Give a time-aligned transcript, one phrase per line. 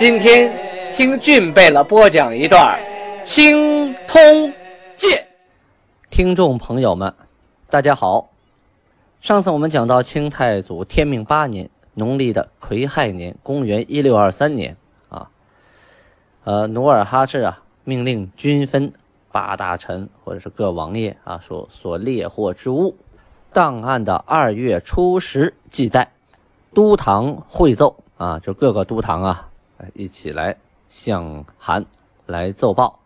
[0.00, 0.50] 今天
[0.94, 2.80] 听俊贝勒播讲一段
[3.22, 4.18] 《青通
[4.96, 5.10] 剑》。
[6.08, 7.12] 听众朋友们，
[7.68, 8.30] 大家好。
[9.20, 14.74] 上次我们讲到清太祖天命八年，农历的癸亥年，公元一六二三年
[15.10, 15.28] 啊，
[16.44, 18.90] 呃，努尔哈赤啊，命令均分
[19.30, 22.96] 八大臣或者是各王爷啊，所所猎获之物，
[23.52, 26.10] 档案的二月初十记载，
[26.72, 27.94] 都堂会奏。
[28.16, 29.48] 啊，就各个都堂啊，
[29.94, 30.56] 一起来
[30.88, 31.84] 向韩
[32.26, 32.98] 来奏报。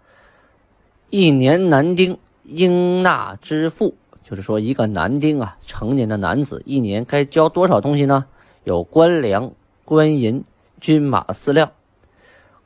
[1.10, 8.26] 一年男丁应纳之赋，就是说一个男丁啊，成年的男子一年该交多少东西呢？
[8.64, 9.52] 有官粮、
[9.84, 10.42] 官银、
[10.80, 11.72] 军马饲料，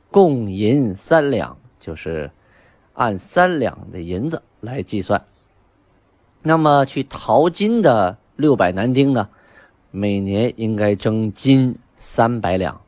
[0.09, 2.31] 共银三两，就是
[2.93, 5.25] 按三两的银子来计算。
[6.41, 9.29] 那么去淘金的六百男丁呢，
[9.91, 11.75] 每年应该征金。
[12.01, 12.79] 三百两，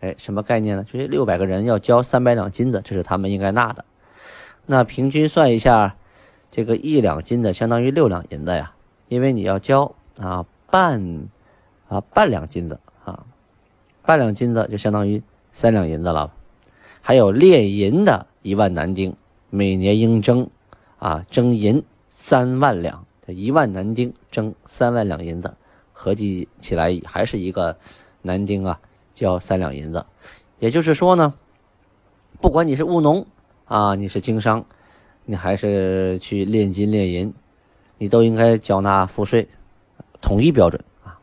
[0.00, 0.84] 哎，什么概念呢？
[0.84, 3.84] 就是六百个人要交三百两金子，这是他们应该纳的。
[4.66, 5.96] 那平均算一下，
[6.50, 8.74] 这个一两金子相当于六两银子呀，
[9.08, 11.28] 因为你要交啊半
[11.88, 13.24] 啊半两金子啊，
[14.02, 15.22] 半两金子就相当于
[15.52, 16.32] 三两银子了。
[17.00, 19.16] 还有炼银的一万男丁，
[19.50, 20.50] 每年应征
[20.98, 25.54] 啊征银三万两，一万男丁征三万两银子，
[25.92, 27.76] 合计起来还是一个。
[28.22, 28.80] 男丁啊，
[29.16, 30.04] 交三两银子，
[30.58, 31.32] 也就是说呢，
[32.38, 33.26] 不管你是务农
[33.64, 34.62] 啊，你是经商，
[35.24, 37.32] 你还是去炼金炼银，
[37.96, 39.48] 你都应该缴纳赋税，
[40.20, 41.18] 统一标准啊，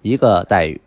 [0.00, 0.80] 一个待遇。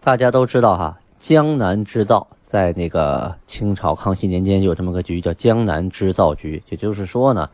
[0.00, 6.60] 大家都知道哈，江南织造在那个清朝康熙年间有这么个局，叫江南织造局。
[6.68, 7.48] 也就是说呢，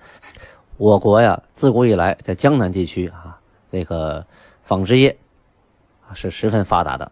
[0.78, 3.38] 我国呀，自古以来在江南地区啊，
[3.70, 4.26] 这个
[4.62, 5.14] 纺织业。
[6.12, 7.10] 是十分发达的，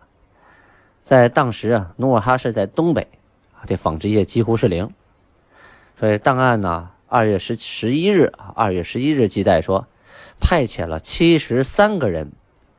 [1.12, 3.06] 在当时啊，努尔哈赤在东北，
[3.67, 4.91] 这纺织业几乎是零。
[6.00, 9.87] 所以档案呢，二月十十一日啊，二月十一日记载说，
[10.41, 12.33] 派遣了七十三个人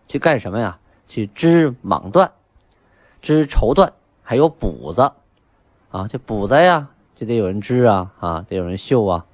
[0.07, 0.79] 去干什么呀？
[1.07, 2.31] 去织蟒缎、
[3.21, 3.91] 织绸缎，
[4.23, 5.11] 还有补子
[5.91, 6.07] 啊。
[6.09, 9.25] 这补子呀，就得有人织啊，啊，得有人绣啊，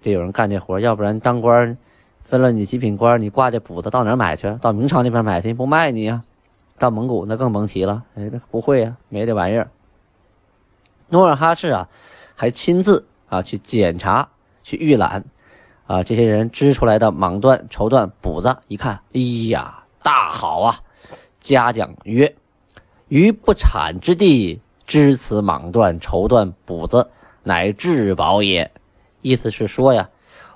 [0.00, 1.76] 得有人干这活，要不然当官。
[2.22, 4.50] 分了你几品官，你挂这补子到哪儿买去？
[4.62, 6.22] 到明朝那边买去，不卖你呀？
[6.78, 8.02] 到蒙古那更甭提了。
[8.14, 9.70] 哎，那不会呀，没这玩意儿。
[11.08, 11.88] 努尔哈赤啊，
[12.34, 14.28] 还亲自啊去检查、
[14.62, 15.24] 去预览
[15.86, 19.20] 啊这些人织出来的蟒缎、绸缎、补子，一看，哎
[19.50, 20.74] 呀，大好啊！
[21.40, 22.34] 嘉奖曰
[23.08, 27.10] ：“于不产之地织此蟒缎、绸缎、补子，
[27.42, 28.70] 乃至宝也。”
[29.22, 30.08] 意思是说呀。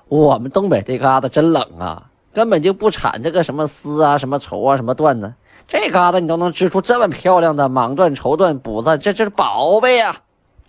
[0.07, 5.31] 我们东北这嘎达真冷啊，根本就不产这个什么丝啊、什么绸啊、什么缎子。
[5.69, 10.15] 这嘎达你都能织出这么漂亮的蟒缎、绸缎、补子，这这是宝贝呀！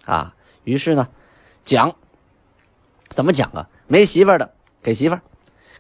[0.05, 0.35] 啊，
[0.65, 1.09] 于是呢，
[1.65, 1.95] 讲
[3.09, 3.67] 怎么讲啊？
[3.87, 4.51] 没媳妇的
[4.83, 5.19] 给媳妇，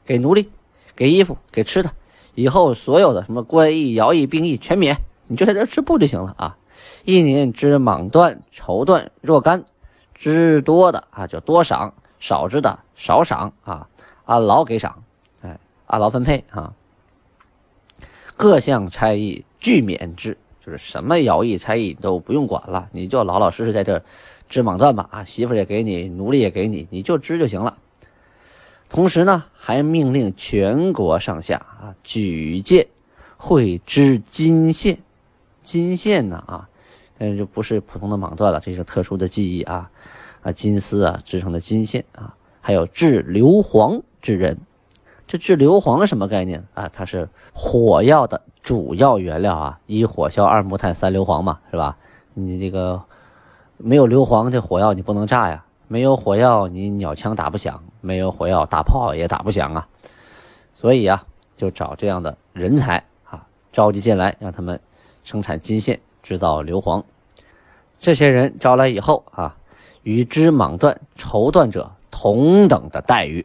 [0.06, 0.50] 给奴隶，
[0.96, 1.90] 给衣服，给吃的，
[2.34, 4.96] 以后所有的什么官役、徭役、兵役全免，
[5.28, 6.56] 你就在这织布就行了啊！
[7.04, 9.62] 一年织蟒缎、绸缎若干，
[10.14, 11.92] 织多的啊就多赏。
[12.18, 13.88] 少织的少赏啊，
[14.26, 15.02] 按劳给赏，
[15.40, 16.74] 哎，按劳分配啊。
[18.40, 20.34] 各项差役俱免之，
[20.64, 24.02] 就是什么徭役差役都不用管了，你就老老实实在这
[24.48, 27.76] 织蟒缎吧啊，媳妇也给你，奴隶也给你，你就织就行了。
[28.88, 32.86] 同时呢，还命令全国上下啊举荐
[33.36, 34.96] 会织金线，
[35.62, 36.66] 金线呢啊，
[37.18, 39.90] 那，就不是普通的蟒缎了，这是特殊的技艺啊。
[40.40, 44.56] 啊，金丝啊织成的金线啊，还有制硫磺之人，
[45.30, 46.90] 这制硫磺什么概念啊？
[46.92, 51.96] 它是火药的主要原料啊，一火硝二木炭三硫磺嘛，是吧？
[52.34, 53.00] 你这个
[53.76, 59.86] 没有硫磺，这火药你不能炸呀；没有火药，你鸟枪打不响；没有火药，大炮也打不响啊。
[60.74, 61.24] 所以啊，
[61.56, 64.80] 就找这样的人才啊，召集进来，让他们
[65.22, 67.04] 生产金线，制造硫磺。
[68.00, 69.56] 这些人招来以后啊。
[70.02, 73.44] 与织蟒缎、绸缎者同等的待遇。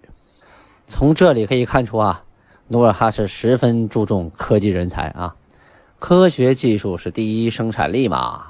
[0.88, 2.24] 从这里可以看出啊，
[2.68, 5.36] 努尔哈赤十分注重科技人才啊，
[5.98, 8.46] 科学技术是第一生产力嘛。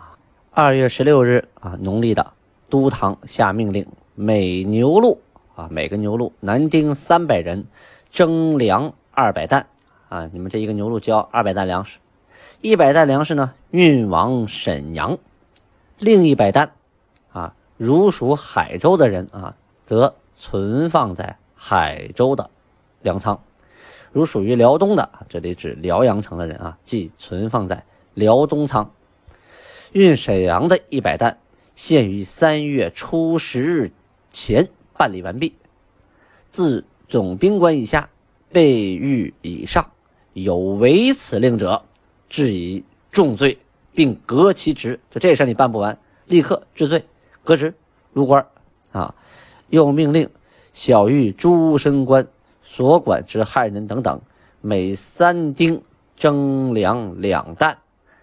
[0.51, 2.33] 二月十六日啊，农历的
[2.69, 5.21] 都堂下命令，每牛录
[5.55, 7.65] 啊，每个牛录男丁三百人，
[8.09, 9.67] 征粮二百担
[10.09, 11.99] 啊，你们这一个牛录交二百担粮食，
[12.61, 15.17] 一百担粮食呢运往沈阳，
[15.99, 16.71] 另一百担
[17.31, 19.55] 啊，如属海州的人啊，
[19.85, 21.37] 则存放在
[21.67, 22.51] 海州的
[23.01, 23.39] 粮仓；
[24.11, 27.83] 如属于辽东的，这里指辽阳城的人啊，即存放在
[28.13, 28.91] 辽东仓。
[29.91, 31.39] 运沈阳的一百担，
[31.73, 33.91] 限于三月初十日
[34.29, 35.55] 前办理完毕。
[36.51, 38.09] 自总兵官以下，
[38.51, 39.89] 被御以上，
[40.33, 41.83] 有违此令者，
[42.29, 43.57] 治以重罪，
[43.91, 44.99] 并革其职。
[45.09, 45.97] 就这事你办不完，
[46.27, 47.05] 立刻治罪，
[47.43, 47.73] 革职，
[48.13, 48.45] 入官。
[48.91, 49.15] 啊！
[49.69, 50.29] 又命令
[50.75, 52.27] 小狱诸身官
[52.61, 54.21] 所管之汉人等等，
[54.59, 55.81] 每三丁
[56.17, 57.77] 征粮两担。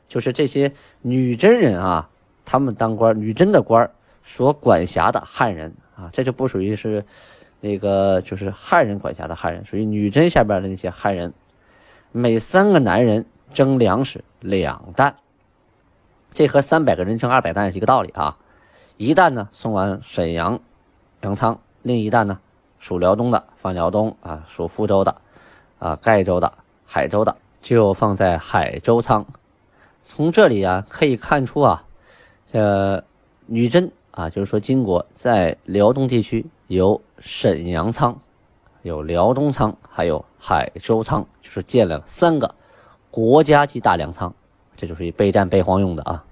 [0.07, 0.71] 就是这些
[1.01, 2.11] 女真人啊，
[2.45, 3.91] 他们当官，女真的官
[4.23, 7.07] 所管辖的汉人啊，这就不属于是
[7.61, 11.33] 那个，就是汉人管辖的汉人，属于女真下边的那些汉人。
[12.11, 15.17] 每三个男人征粮食两担，
[16.35, 18.37] 这和三百个人征二百担是一个道理啊。
[18.99, 20.61] 一担呢送往沈阳
[21.23, 22.39] 粮仓，另一弹呢
[22.79, 25.15] 属辽东的放辽东啊，属福州的
[25.79, 26.53] 啊，盖州的、
[26.85, 29.25] 海州的就放在海州仓。
[30.05, 31.85] 从这里啊可以看出啊，
[32.51, 33.05] 这
[33.47, 38.19] 女真啊，就是说金国在辽东地区有沈阳仓、
[38.83, 42.53] 有辽东仓，还有海州仓，就是建了三个
[43.11, 44.35] 国家级大粮仓，
[44.77, 46.25] 这就是以备战备荒用的啊。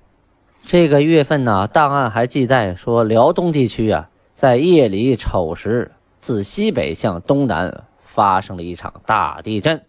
[0.62, 4.09] 这个月份呢，档案还记载说，辽东地区啊，
[4.40, 9.84] 在夜里丑时，自西北向东南发生了一场大地震。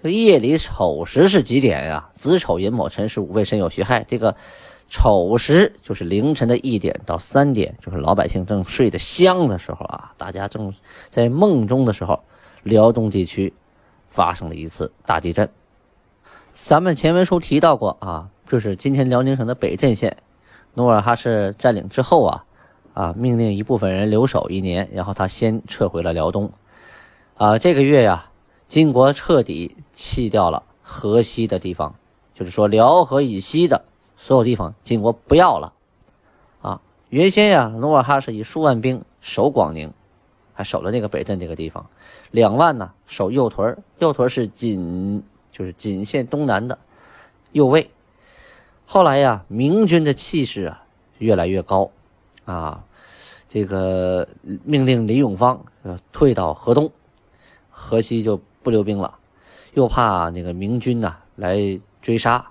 [0.00, 2.08] 这夜里丑时是几点呀？
[2.12, 4.04] 子丑寅卯辰是五位申酉戌亥。
[4.06, 4.36] 这个
[4.86, 10.72] 丑时就是凌晨的一点到三点，就是老百姓正睡得香的时候啊，大家正
[11.10, 12.22] 在梦中的时候，
[12.62, 13.52] 辽东地区
[14.06, 15.50] 发生了一次大地震。
[16.52, 20.18] 咱们前文书提到过啊，就是今天辽宁省的北镇县，
[20.74, 22.44] 努尔哈赤占领之后啊，
[22.96, 26.50] 啊命令一部分人留守一年，然后他先撤回了辽东。
[27.36, 28.30] 啊，这个月呀。
[28.68, 31.94] 金国彻底弃掉了河西的地方，
[32.34, 33.84] 就是说辽河以西的
[34.16, 35.72] 所有地方，金国不要了。
[36.62, 39.92] 啊，原先呀，努尔哈赤以数万兵守广宁，
[40.52, 41.86] 还守了那个北镇这个地方，
[42.32, 45.22] 两万呢守右屯右屯是仅，
[45.52, 46.76] 就是仅限东南的
[47.52, 47.88] 右卫。
[48.84, 50.82] 后来呀，明军的气势啊
[51.18, 51.88] 越来越高，
[52.46, 52.82] 啊，
[53.46, 54.26] 这个
[54.64, 55.62] 命令李永芳
[56.10, 56.90] 退到河东，
[57.68, 58.40] 河西就。
[58.66, 59.16] 不留兵了，
[59.74, 61.56] 又怕那个明军呐来
[62.02, 62.44] 追杀，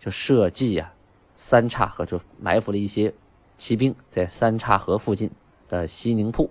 [0.00, 0.92] 就设计啊
[1.36, 3.14] 三岔河，就埋伏了一些
[3.56, 5.30] 骑兵在三岔河附近
[5.68, 6.50] 的西宁铺，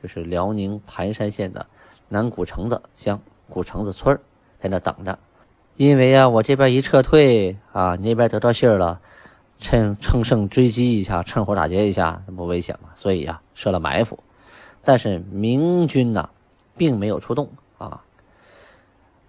[0.00, 1.66] 就是辽宁盘山县的
[2.10, 4.16] 南古城子乡古城子村
[4.60, 5.18] 在那等着。
[5.76, 9.00] 因为啊，我这边一撤退啊，那边得到信儿了，
[9.62, 12.88] 趁乘胜追击一下，趁火打劫一下，那不危险吗？
[12.96, 14.18] 所以呀，设了埋伏。
[14.82, 16.28] 但是明军呐，
[16.76, 17.48] 并没有出动
[17.78, 18.02] 啊。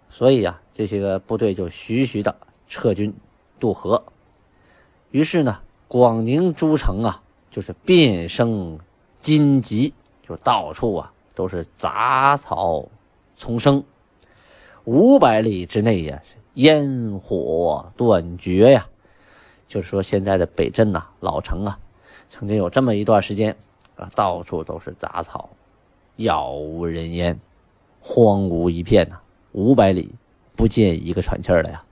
[0.09, 2.35] 所以呀，这些个部队就徐徐的
[2.68, 3.13] 撤军
[3.59, 4.03] 渡河。
[5.12, 7.21] 于是呢，广宁诸城啊，
[7.51, 8.80] 就是遍生
[9.19, 9.94] 荆棘，
[10.28, 12.90] 就到处啊都是杂草
[13.37, 13.83] 丛生。
[14.85, 18.87] 五百里之内呀，是烟火断绝呀。
[19.73, 21.80] 就是说，现在的北镇呐，老城啊，
[22.30, 23.57] 曾经有这么一段时间
[23.95, 25.49] 啊，到处都是杂草，
[26.18, 27.39] 杳无人烟，
[27.99, 29.19] 荒芜一片呐。
[29.53, 30.13] 五百里
[30.56, 31.83] 不见一个喘气儿的呀！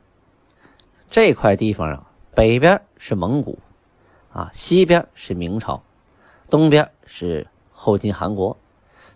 [1.10, 3.58] 这块地方啊，北边是蒙古，
[4.32, 5.82] 啊，西边是明朝，
[6.52, 8.56] 东边是后金韩国，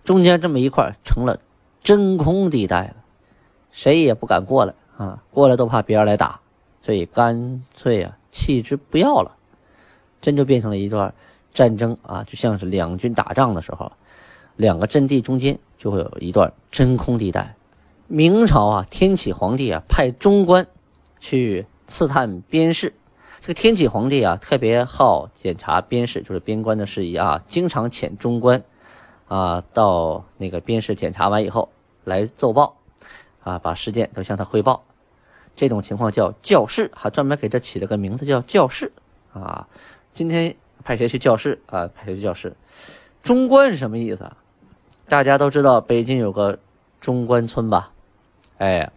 [0.04, 1.40] 中间这么一块成了
[1.84, 2.96] 真空地带了，
[3.70, 5.22] 谁也不敢过来啊！
[5.30, 6.40] 过来都怕别人来打，
[6.82, 9.38] 所以干脆啊弃之不要了，
[10.20, 11.14] 真就变成了一段
[11.54, 13.94] 战争啊，就像是两军打仗的时候，
[14.58, 17.56] 两个阵地中间就会有一段真空地带。
[18.08, 20.68] 明朝啊，天启皇帝啊，派中官
[21.22, 22.94] 去刺探边事。
[23.40, 28.62] 这个天启皇帝啊，特别好检查边事，就是边关的事宜啊，经常遣中官
[29.30, 31.70] 啊到那个边事检查完以后
[32.04, 32.76] 来奏报
[33.44, 34.84] 啊，把事件都向他汇报。
[35.56, 38.92] 这种情况叫教事，还专门给这起了个名字叫教事
[39.34, 39.68] 啊。
[40.14, 41.88] 今天派谁去教事啊？
[41.88, 42.56] 派谁去教事？
[43.24, 44.32] 中官是什么意思？
[45.08, 46.60] 大家都知道北京有个
[47.00, 47.92] 中关村吧？
[48.58, 48.92] 哎，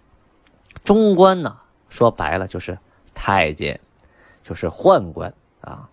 [0.84, 1.56] 中官呢？
[1.88, 2.78] 说白了就是
[3.14, 3.80] 太监，
[4.44, 5.88] 就是宦官啊。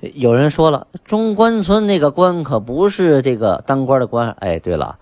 [0.00, 4.30] 有人说了，中关村那个官可不是这个当官的官。
[4.40, 4.98] 哎，对了，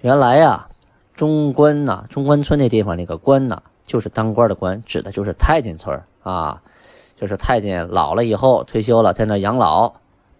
[0.00, 0.68] 原来呀，
[1.14, 6.62] 中关呐，中关村那地方那个官呐，就是当官的官，指的就是太监村啊，
[7.16, 9.94] 就是太监老了以后退休了，在那养老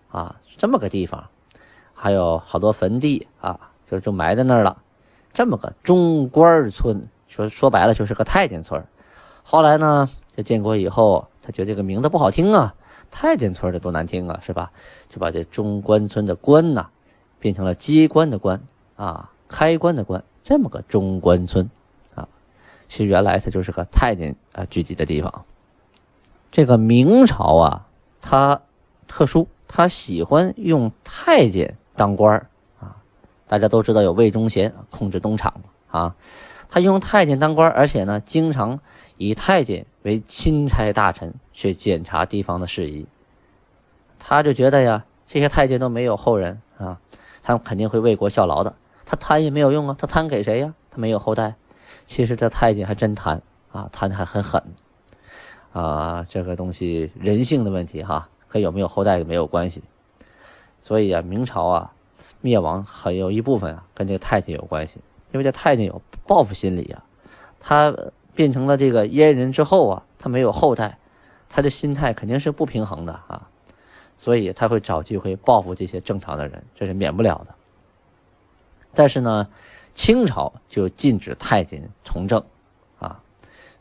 [0.09, 1.25] 啊，这么个地方。
[1.93, 3.59] 还有好多坟地啊，
[3.91, 4.81] 就就埋在那儿了。
[5.33, 8.87] 这么个中官村，说说白了就是个太监村。
[9.43, 12.77] 后来呢，这建国以后，他觉得这个名字不好听啊。
[13.11, 14.71] 太监村的多难听啊，是吧？
[15.09, 16.87] 就把这中关村的关呐，
[17.41, 18.63] 变成了机关的关
[18.95, 21.69] 啊，开关的关，这么个中关村。
[22.91, 25.45] 其实原来它就是个太监啊聚集的地方。
[26.51, 27.87] 这个明朝啊，
[28.21, 28.61] 它
[29.07, 32.49] 特殊，它喜欢用太监当官
[32.81, 32.97] 啊。
[33.47, 36.17] 大家都知道有魏忠贤控制东厂啊，
[36.69, 38.81] 他用太监当官，而且呢，经常
[39.17, 41.33] 以太监为钦差大臣。
[41.53, 43.07] 去检查地方的事宜，
[44.19, 46.99] 他就觉得呀，这些太监都没有后人啊，
[47.43, 48.75] 他们肯定会为国效劳的。
[49.05, 50.73] 他贪也没有用啊，他贪给谁呀？
[50.91, 51.55] 他没有后代。
[52.11, 53.41] 其实这太监还真贪
[53.71, 54.61] 啊，贪的还很狠
[55.73, 56.27] 啊。
[56.29, 59.85] 这个东西人性的问题哈，跟有没有后代没有关系。
[60.83, 61.93] 所以啊，明朝啊
[62.41, 64.99] 灭亡很有一部分啊跟这个太监有关系，
[65.31, 67.05] 因为这太监有报复心理啊。
[67.61, 67.97] 他
[68.35, 70.99] 变成了这个阉人之后啊，他没有后代。
[71.49, 73.49] 他的心态肯定是不平衡的啊，
[74.17, 77.55] 所以他会找机会报复这些正常的人，这是免不了的。
[78.95, 79.47] 但是呢，
[79.95, 82.43] 清朝就禁止太监从政
[82.99, 83.21] 啊，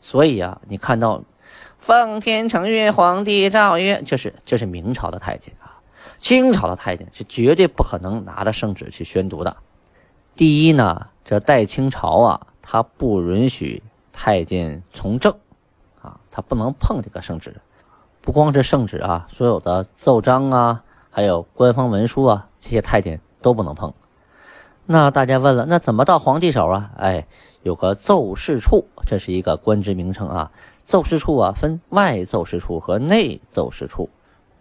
[0.00, 1.22] 所以啊，你看到
[1.78, 5.80] “奉天承运，皇帝诏曰”，这是这是明朝的太监啊，
[6.18, 9.56] 清朝的太监是绝对不可能拿着圣旨去宣读的。
[10.34, 15.34] 第一呢，这代清朝啊，他不允许太监从政。
[16.02, 17.60] 啊，他不能碰这个圣旨，
[18.22, 23.92] 不光是圣旨啊，所有的奏章啊，还有官方文书啊，这些太监都不能碰。
[24.92, 26.90] 那大家问了，那怎么到皇帝手啊？
[26.96, 27.24] 哎，
[27.62, 30.50] 有个奏事处，这是一个官职名称啊。
[30.82, 34.10] 奏事处啊，分外奏事处和内奏事处。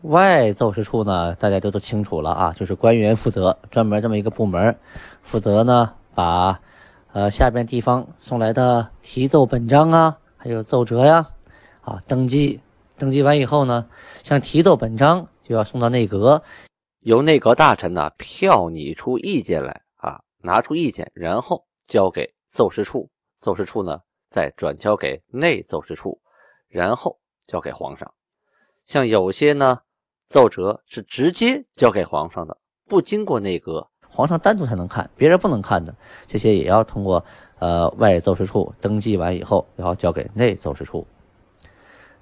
[0.03, 4.77] 外奏事处呢，大家都都清楚了啊，就是官员负责，专门这么一个部门，
[5.23, 6.59] 负责呢把
[7.11, 10.17] 呃下边地方送来的提奏本章啊。
[10.37, 11.25] 还有奏折呀，
[11.81, 12.59] 啊，登记，
[12.99, 13.87] 登记完以后呢，
[14.21, 16.43] 像提奏本章就要送到内阁，
[16.99, 19.81] 由内阁大臣呢票拟出意见来，
[20.41, 26.19] 拿出意见，然后交给奏事处，奏事处呢再转交给内奏事处，
[26.67, 28.13] 然后交给皇上。
[28.85, 29.79] 像有些呢
[30.29, 37.23] 奏折是直接交给皇上的，不经过内阁，皇上单独才能看，别人不能看的，这些也要通过。
[37.61, 41.05] 呃，外奏事处登记完以后，然后交给内奏事处。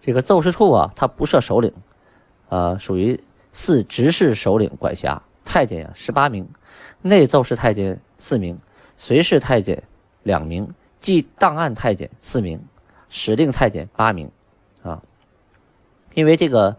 [0.02, 1.72] 这个奏事处啊，它不设首领，
[2.50, 5.22] 呃，属于四执事首领管辖。
[5.46, 6.44] 太监呀，十八名；
[7.02, 8.56] 内奏事太监四名；
[8.98, 9.84] 随侍太监
[10.24, 10.66] 两名；
[11.00, 12.60] 记档案太监四名；
[13.10, 14.30] 使令太监八名。
[14.84, 15.02] 啊，
[16.14, 16.78] 因为这个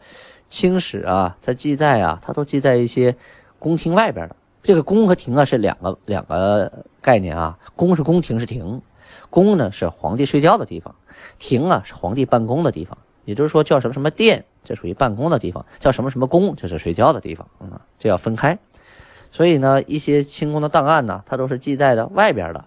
[0.49, 3.17] 清史啊，它记载啊，它都记在一些
[3.59, 4.37] 宫廷外边的。
[4.63, 8.83] 这个宫和廷啊是两个两个概念啊，宫是宫廷是廷，
[9.31, 10.95] 宫呢是皇帝睡觉的地方，
[11.39, 18.59] 廷啊是皇帝办公的地方，也就是说叫什么什么殿，这属于办公的地方，叫什么什么宫，这是睡觉的地方，嗯，这要分开。
[19.31, 22.65] 所以呢，一些清宫的档案呢，它都是记载的外边的，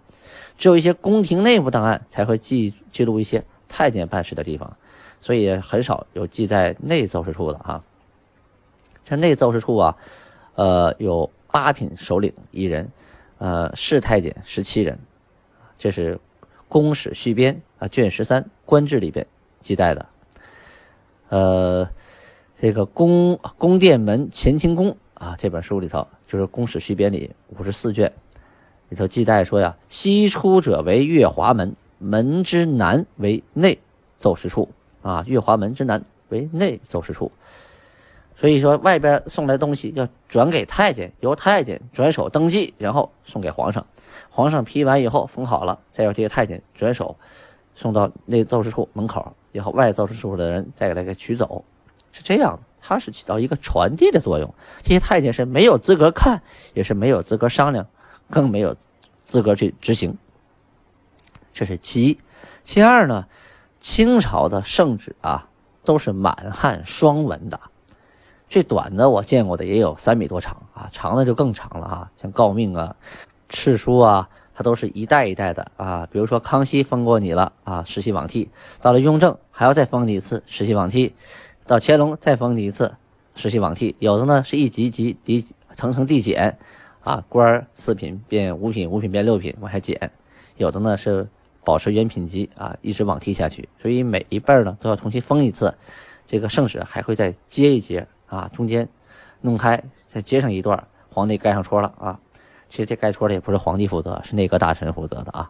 [0.58, 4.78] 只有一些宫廷内部档案才会记记录一些太监办事的地方，
[5.20, 7.84] 所以很少有记在内奏事处的哈。
[9.04, 9.98] 像内奏事处啊，
[10.56, 11.30] 呃有。
[11.54, 12.90] 八品首领一人，
[13.38, 14.98] 呃，侍太监十七人，
[15.78, 16.16] 这是
[16.70, 19.28] 《宫史续编》啊卷十三官制里边
[19.60, 20.06] 记载的。
[21.28, 21.90] 呃，
[22.58, 28.12] 这个宫宫殿门乾清宫啊这本书里头，就是《宫史续编》里五十四卷
[28.90, 33.78] 里头记载说呀，西出者为月华门，门之南为内
[34.18, 34.68] 奏事处
[35.04, 37.32] 啊，月华门之南为内奏事处。
[38.36, 43.86] 所以说，外边送来东西要转给太监，由太监转手登记，然后送给皇上。
[44.32, 47.16] 皇上批完以后封好了，再由这些太监转手
[47.76, 51.64] 送到内奏事处门口，以后外奏事处的人再给他给取走，
[52.12, 52.60] 是这样的。
[52.82, 54.54] 它是起到一个传递的作用。
[54.82, 56.42] 这些太监是没有资格看，
[56.74, 57.88] 也是没有资格商量，
[58.30, 58.76] 更没有
[59.26, 60.18] 资格去执行。
[61.54, 62.20] 这是其一。
[62.64, 63.28] 其二呢，
[63.80, 65.48] 清朝的圣旨啊，
[65.84, 67.60] 都是满汉双文的。
[68.50, 72.96] 最短的我见过的也有三米多长啊，长的就更长了啊，像诰命啊、
[73.50, 76.08] 敕书啊，它都是一代一代的啊。
[76.12, 78.50] 比如说康熙封过你了啊，世袭罔替；
[78.82, 81.14] 到了雍正还要再封你一次，世袭罔替；
[81.72, 82.94] 到乾隆再封你一次，
[83.34, 86.58] 世袭罔替；有的呢是一级级递层层递减，
[87.00, 89.96] 啊，官四品变五品，五品变六品往下减；
[90.58, 91.30] 有的呢是
[91.64, 93.70] 保持原品级啊，一直往替下去。
[93.82, 95.74] 所以每一辈呢都要重新封一次，
[96.28, 98.90] 这个圣旨还会再接一节啊，中间
[99.40, 102.20] 弄开再接上一段，皇帝盖上戳了啊。
[102.68, 105.50] 其实这盖戳的也不是皇帝负责，是内阁大臣负责的啊。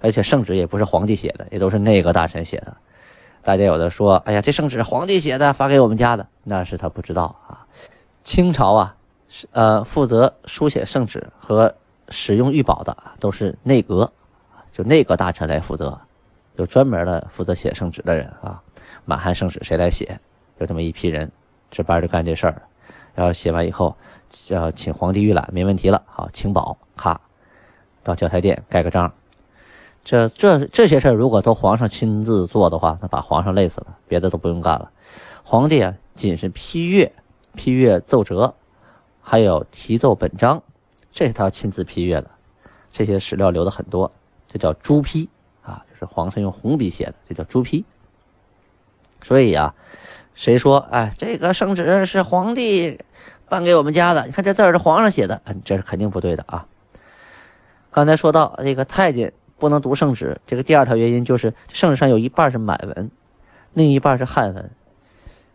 [0.00, 2.74] 而且圣旨也不是皇帝写的，也都是内阁大臣写的。
[3.42, 7.66] 大家有的说：“哎呀，这圣旨皇帝写的，发给我们家的。”那是他不知道啊。
[8.22, 8.96] 清朝啊，
[9.52, 11.74] 呃负责书写圣旨和
[12.10, 14.12] 使用御宝的都是内阁，
[14.72, 15.98] 就内阁大臣来负责，
[16.56, 18.60] 有专门的负责写圣旨的人啊。
[19.06, 20.20] 满汉圣旨谁来写？
[20.58, 21.32] 有这么一批人
[21.70, 22.62] 值班就干这事儿，
[23.14, 23.96] 然后写完以后，
[24.50, 27.18] 要请皇帝预览，没问题了，好请宝，咔，
[28.04, 29.10] 到交台殿盖个章。
[30.02, 34.90] 这这这些事儿，如果都皇上亲自做的话，那把皇上累死了，别的都不用干了。
[35.44, 37.12] 皇帝啊，仅是批阅、
[37.54, 38.54] 批阅奏折，
[39.20, 40.62] 还有题奏本章，
[41.12, 42.30] 这是他要亲自批阅的。
[42.90, 44.10] 这些史料留的很多，
[44.48, 45.28] 这叫朱批
[45.62, 47.84] 啊，就是皇上用红笔写的，这叫朱批。
[49.22, 49.74] 所以啊，
[50.34, 52.98] 谁说哎，这个圣旨是皇帝
[53.48, 54.24] 颁给我们家的？
[54.24, 56.66] 你看这字儿是皇上写的，嗯，这是肯定不对的啊。
[57.90, 59.32] 刚才说到这个太监。
[59.60, 63.10] 不能读圣旨，这个第二条原因就是圣旨上有一半是满文，
[63.74, 64.70] 另一半是汉文。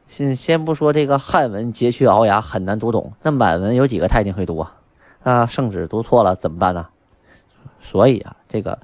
[0.07, 4.77] 先先不说这个汉文佶屈聱牙很难读懂，那满文有几个太监会读啊？
[5.23, 6.87] 啊，圣旨读错了怎么办呢？
[7.81, 8.79] 所以啊，这个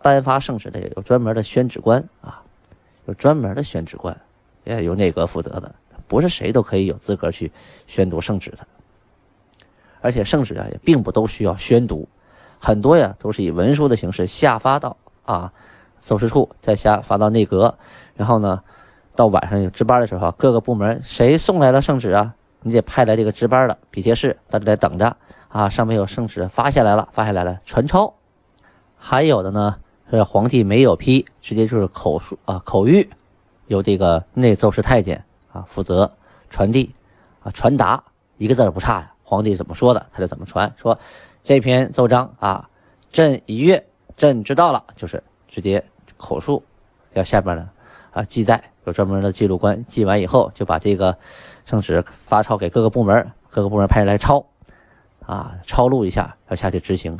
[0.00, 2.42] 颁发圣旨的有专门的宣旨官啊，
[3.06, 4.16] 有专门的宣旨官，
[4.62, 5.74] 也由内阁负责的，
[6.06, 7.50] 不是谁都可以有资格去
[7.88, 8.58] 宣读圣旨的。
[10.00, 12.08] 而且圣旨啊，也并不都需要宣读。
[12.64, 15.52] 很多呀，都是以文书的形式下发到啊，
[16.00, 17.76] 奏事处，再下发到内阁，
[18.14, 18.62] 然后呢，
[19.16, 25.16] 到晚上有值班的时候，各个部门谁送来了圣旨啊，你得派来这个值班的笔笺室，在这里等着
[25.48, 28.14] 啊，上面有圣旨发下来了，发下来了，传抄。
[28.96, 29.74] 还有的呢，
[30.08, 33.08] 是皇帝没有批，直接就是口述啊，口谕，
[33.66, 36.12] 由这个内奏事太监啊负责
[36.48, 36.94] 传递
[37.42, 38.04] 啊，传达
[38.36, 40.98] 一个字儿不差呀，皇帝怎么说的，他就怎么传说。
[41.42, 42.68] 这篇奏章啊，
[43.10, 43.82] 朕已阅，
[44.14, 45.82] 朕知道了，就是直接
[46.18, 46.62] 口述，
[47.14, 47.70] 要下边呢
[48.10, 51.16] 啊记载，有专门的记录官记完以后，就把这个
[51.64, 54.44] 圣旨发抄给各个部门，各个部门派人来抄，
[55.24, 57.18] 啊抄录一下，要下去执行，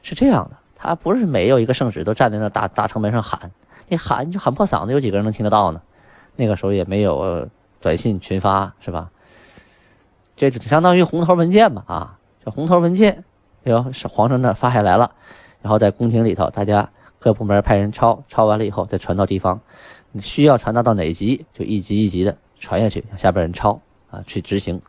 [0.00, 0.56] 是这样的。
[0.76, 3.50] 他不是每有一个圣旨都站在那大大城门上喊，
[3.88, 5.82] 你喊就喊破嗓子，有几个人能听得到呢？
[6.36, 7.48] 那个时候也没有
[7.80, 9.10] 短信群发，是吧？
[10.36, 13.24] 这就相当于红头文件嘛，啊，这红头文件。
[13.64, 15.12] 哟，是皇上那发下来了，
[15.60, 16.90] 然后在宫廷里头，大家
[17.20, 19.60] 各部门派人抄，抄完了以后再传到地方，
[20.10, 24.80] 你需要传达到哪级，就一级一级的传下去，让下边人抄啊去执行。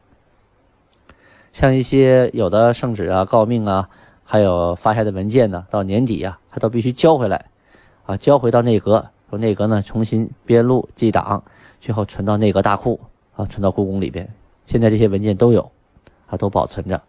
[1.52, 3.88] 像一些有的圣旨啊、诰命啊，
[4.24, 7.46] 还有发下的文件呢，到年底啊，他都必须交回来，
[8.08, 11.44] 啊，交回到内阁，说内阁呢重新编录记档，
[11.80, 13.00] 最后存到内阁大库
[13.36, 14.28] 啊，存到故宫里边。
[14.66, 15.72] 现在这些文件都有，
[16.28, 17.02] 啊，都保存着。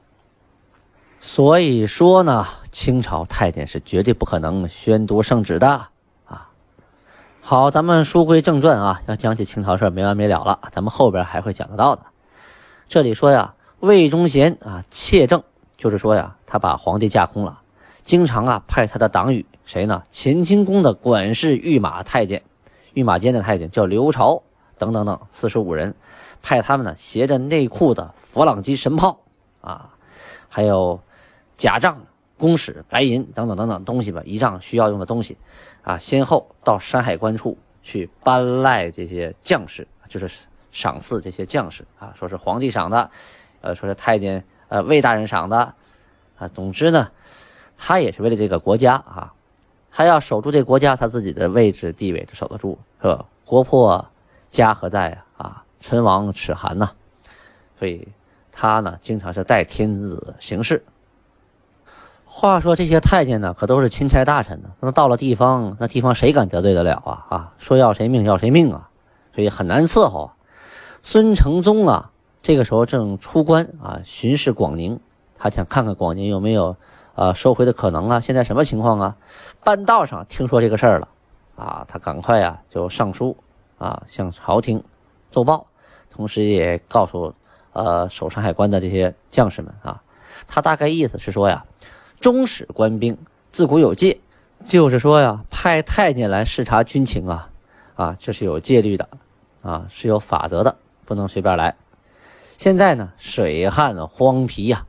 [1.20, 5.86] 所以说呢，清朝太监是绝对不可能宣读圣旨的
[6.26, 6.50] 啊。
[7.40, 12.02] 好，咱们书归正传啊，要讲起清朝事儿没完没了了，咱们后边还会讲得到的。
[12.88, 15.42] 这里说呀，魏忠贤啊窃政，
[15.76, 17.60] 就是说呀，他把皇帝架空了，
[18.04, 20.02] 经常啊派他的党羽谁呢？
[20.12, 22.42] 乾清宫的管事御马太监、
[22.92, 24.42] 御马监的太监叫刘朝
[24.76, 25.94] 等等等四十五人，
[26.44, 29.18] 派他们呢携着内库的佛朗机神炮
[29.62, 29.88] 啊，
[30.48, 31.00] 还有。
[31.56, 32.04] 假账、
[32.36, 35.38] 公使、白银等等等等东西吧，仪仗需要用的东西，
[35.82, 40.28] 啊，先后到山海关处去搬赖这些将士，就是
[40.72, 43.08] 赏赐这些将士啊，说是皇帝赏的，
[43.60, 45.74] 呃，说是太监呃魏大人赏的，
[46.36, 47.08] 啊，总之呢，
[47.78, 49.32] 他也是为了这个国家啊，
[49.92, 53.24] 他要守住这个国家，他自己的位置地位就守得住，是吧？
[53.44, 54.04] 国破
[54.50, 55.33] 家何在啊？
[55.86, 56.92] 唇亡齿寒呐，
[57.78, 58.08] 所以
[58.50, 60.82] 他呢，经常是代天子行事。
[62.24, 64.70] 话说这些太监呢，可都是钦差大臣呢。
[64.80, 67.26] 那到了地方，那地方谁敢得罪得了啊？
[67.28, 68.88] 啊，说要谁命要谁命啊，
[69.34, 70.30] 所以很难伺候。
[71.02, 72.10] 孙承宗啊，
[72.42, 74.98] 这个时候正出关啊，巡视广宁，
[75.36, 76.74] 他想看看广宁有没有
[77.14, 78.20] 啊收回的可能啊。
[78.20, 79.16] 现在什么情况啊？
[79.62, 81.08] 半道上听说这个事儿了
[81.56, 83.36] 啊，他赶快啊就上书
[83.76, 84.82] 啊向朝廷
[85.30, 85.66] 奏报，
[86.14, 87.34] 同时也告诉
[87.72, 90.02] 呃守山海关的这些将士们啊，
[90.46, 91.64] 他大概意思是说呀。
[92.20, 93.18] 中使官兵
[93.52, 94.18] 自古有戒，
[94.64, 97.50] 就是说呀，派太监来视察军情啊，
[97.96, 99.06] 啊，这是有戒律的，
[99.60, 100.74] 啊，是有法则的，
[101.04, 101.76] 不能随便来。
[102.56, 104.86] 现在呢，水旱荒皮呀，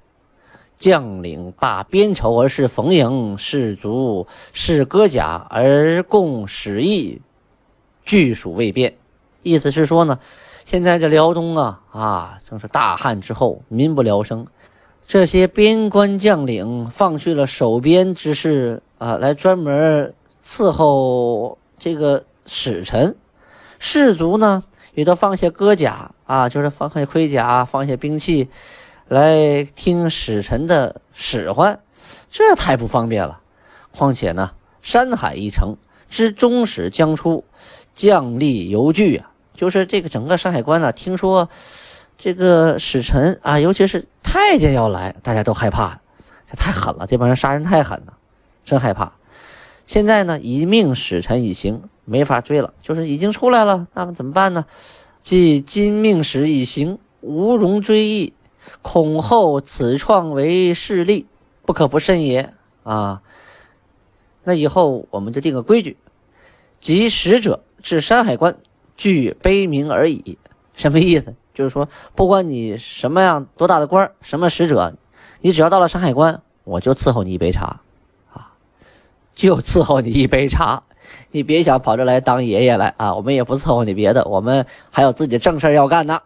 [0.78, 7.22] 将领罢边仇而是逢迎，士卒是戈甲而共使役，
[8.06, 8.96] 据属未变。
[9.44, 10.20] 意思是说呢，
[10.66, 14.48] 现在这辽东啊啊，正是大旱之后，民不聊生。
[15.06, 20.12] 这些边关将领放去了守边之事啊，来专门
[20.44, 23.16] 伺候这个使臣。
[23.78, 24.64] 士卒呢，
[24.96, 28.50] 也都放下戈甲啊，就是放下盔甲，放下兵器，
[29.08, 31.80] 来听使臣的使唤。
[32.32, 33.40] 这太不方便了。
[33.92, 34.50] 况且呢，
[34.82, 35.76] 山海一城
[36.10, 37.46] 之中使将出，
[37.94, 41.50] 将吏犹惧啊，就是这个整个山海关呢，听说。
[42.18, 46.00] 这个使臣啊，尤其是太监要来，大家都害怕，
[46.50, 48.14] 这太狠了，这帮人杀人太狠了，
[48.64, 49.12] 真害怕。
[49.86, 54.66] 现在呢，一命使臣已行，没法追了，就是已经出来了，那么怎么办呢？
[55.20, 58.34] 即今命使已行，无容追忆，
[58.82, 61.28] 恐后此创为势力，
[61.66, 63.22] 不可不慎也啊。
[64.46, 65.98] 那以后我们就定个规矩，
[66.80, 68.56] 即使者至山海关，
[68.96, 70.38] 具悲鸣而已，
[70.74, 71.34] 什么意思？
[71.54, 74.94] 就是说，不管你什么样多大的官什么使者，
[75.42, 77.82] 你只要到了山海关，我就伺候你一杯茶，
[78.34, 78.54] 啊，
[79.34, 80.84] 就伺候你一杯茶。
[81.30, 83.14] 你别想跑这来当爷爷来啊！
[83.14, 86.20] 我们也不伺候你别的，我们还有自己的正事要干呢。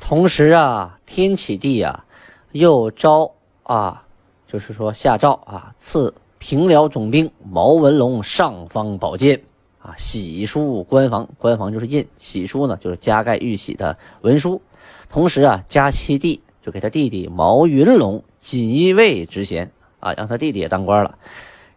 [0.00, 2.04] 同时啊，天启帝啊，
[2.52, 3.32] 又召
[3.64, 4.04] 啊，
[4.46, 9.42] 就是说下诏啊，赐平辽总兵毛文龙尚方宝剑。
[9.86, 14.60] 啊，喜书官房，官房就是印，喜书呢就是加盖玉玺的文书。
[15.08, 19.70] 同时啊，加七弟就给他弟弟毛云龙锦衣卫职衔
[20.00, 21.16] 啊，让他弟弟也当官了。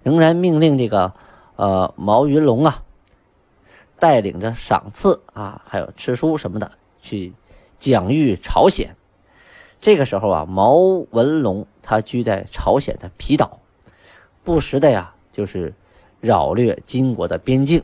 [0.01, 1.13] 仍然命令这个
[1.55, 2.83] 呃毛云龙啊，
[3.99, 7.33] 带领着赏赐啊，还有吃书什么的去
[7.77, 8.95] 讲谕朝鲜。
[9.79, 10.73] 这个时候啊，毛
[11.11, 13.59] 文龙他居在朝鲜的皮岛，
[14.43, 15.75] 不时的呀就是
[16.19, 17.83] 扰掠金国的边境。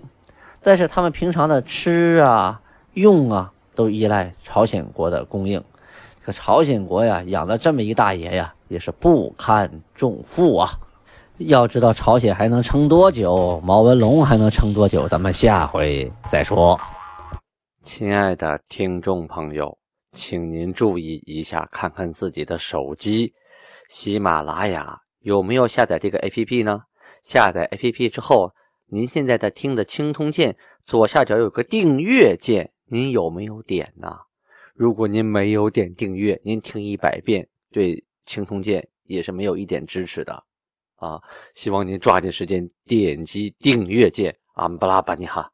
[0.66, 2.60] 但是他们平常的吃啊、
[2.96, 5.64] 用啊，都依赖朝鲜国的供应。
[6.24, 10.68] 可朝鲜国呀，养了这么一大爷呀，也是不堪重负啊。
[11.38, 16.76] 要知道朝鲜还能撑多久，毛文龙还能撑多久，咱们下回再说。
[17.84, 19.78] 亲爱的听众朋友，
[20.14, 23.32] 请您注意一下，看看自己的手机，
[23.88, 26.82] 喜马拉雅有没有下载这个 APP 呢？
[27.22, 28.50] 下载 APP 之后。
[28.88, 34.20] 您现在在听的青铜剑左下角有个订阅键，您有没有点呢？
[34.74, 40.44] 如果您没有点订阅，您听一百遍对青铜剑也是没有一点支持的
[40.98, 41.22] 啊！
[41.54, 45.52] 希望您抓紧时间点击订阅键，阿姆巴拉巴尼哈。